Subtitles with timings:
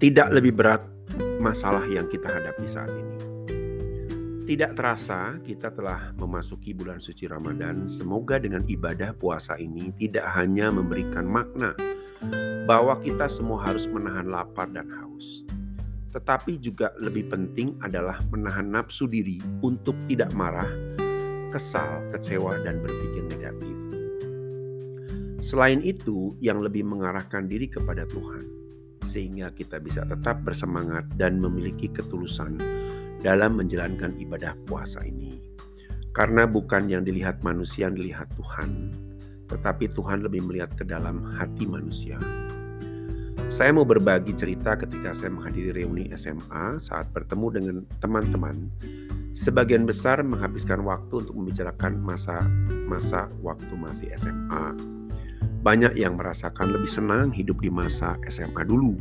[0.00, 0.80] tidak lebih berat
[1.44, 3.16] masalah yang kita hadapi saat ini.
[4.48, 7.84] Tidak terasa kita telah memasuki bulan suci Ramadan.
[7.84, 11.76] Semoga dengan ibadah puasa ini tidak hanya memberikan makna
[12.64, 15.44] bahwa kita semua harus menahan lapar dan haus,
[16.16, 20.72] tetapi juga lebih penting adalah menahan nafsu diri untuk tidak marah,
[21.52, 23.76] kesal, kecewa, dan berpikir negatif.
[25.44, 28.59] Selain itu, yang lebih mengarahkan diri kepada Tuhan
[29.10, 32.54] sehingga kita bisa tetap bersemangat dan memiliki ketulusan
[33.26, 35.42] dalam menjalankan ibadah puasa ini.
[36.14, 38.94] Karena bukan yang dilihat manusia yang dilihat Tuhan,
[39.50, 42.22] tetapi Tuhan lebih melihat ke dalam hati manusia.
[43.50, 48.70] Saya mau berbagi cerita ketika saya menghadiri reuni SMA saat bertemu dengan teman-teman.
[49.34, 54.99] Sebagian besar menghabiskan waktu untuk membicarakan masa-masa waktu masih SMA
[55.60, 58.96] banyak yang merasakan lebih senang hidup di masa SMA dulu.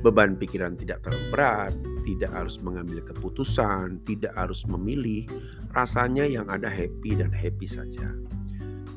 [0.00, 1.74] Beban pikiran tidak terlalu berat,
[2.06, 5.26] tidak harus mengambil keputusan, tidak harus memilih.
[5.74, 8.06] Rasanya yang ada happy dan happy saja.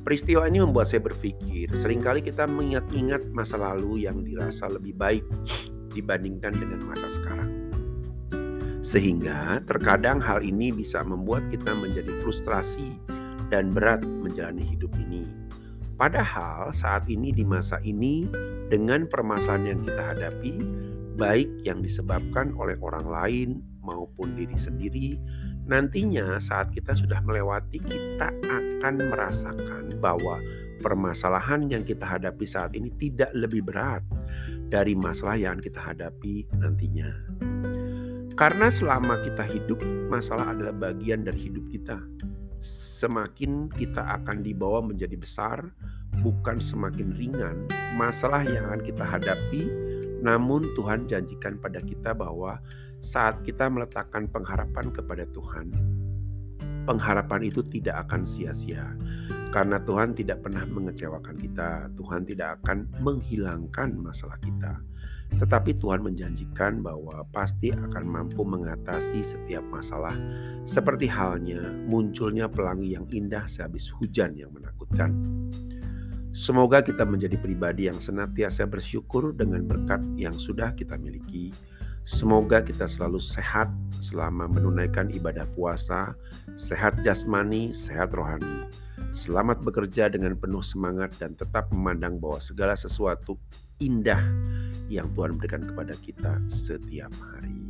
[0.02, 5.26] Peristiwa ini membuat saya berpikir, sering kali kita mengingat-ingat masa lalu yang dirasa lebih baik
[5.94, 7.70] dibandingkan dengan masa sekarang.
[8.82, 12.98] Sehingga terkadang hal ini bisa membuat kita menjadi frustrasi
[13.54, 15.41] dan berat menjalani hidup ini.
[16.02, 18.26] Padahal saat ini di masa ini
[18.74, 20.54] dengan permasalahan yang kita hadapi,
[21.14, 23.50] baik yang disebabkan oleh orang lain
[23.86, 25.22] maupun diri sendiri,
[25.70, 30.42] nantinya saat kita sudah melewati kita akan merasakan bahwa
[30.82, 34.02] permasalahan yang kita hadapi saat ini tidak lebih berat
[34.74, 37.14] dari masalah yang kita hadapi nantinya.
[38.34, 39.78] Karena selama kita hidup,
[40.10, 42.02] masalah adalah bagian dari hidup kita
[43.02, 45.66] semakin kita akan dibawa menjadi besar,
[46.20, 49.64] bukan semakin ringan masalah yang akan kita hadapi.
[50.22, 52.62] Namun, Tuhan janjikan pada kita bahwa
[53.02, 55.74] saat kita meletakkan pengharapan kepada Tuhan,
[56.86, 58.86] pengharapan itu tidak akan sia-sia
[59.52, 61.92] karena Tuhan tidak pernah mengecewakan kita.
[62.00, 64.80] Tuhan tidak akan menghilangkan masalah kita.
[65.32, 70.12] Tetapi Tuhan menjanjikan bahwa pasti akan mampu mengatasi setiap masalah,
[70.68, 75.16] seperti halnya munculnya pelangi yang indah sehabis hujan yang menakutkan.
[76.32, 81.52] Semoga kita menjadi pribadi yang senantiasa bersyukur dengan berkat yang sudah kita miliki.
[82.08, 83.68] Semoga kita selalu sehat
[84.00, 86.16] selama menunaikan ibadah puasa,
[86.56, 88.64] sehat jasmani, sehat rohani.
[89.12, 93.36] Selamat bekerja dengan penuh semangat dan tetap memandang bahwa segala sesuatu
[93.84, 94.24] indah
[94.88, 97.68] yang Tuhan berikan kepada kita setiap hari.